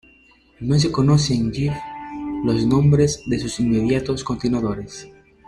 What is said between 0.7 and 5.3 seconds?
se conocen gf los nombres de sus inmediatos continuadores.